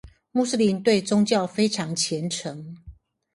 [0.31, 2.73] 穆斯林對宗教非常虔誠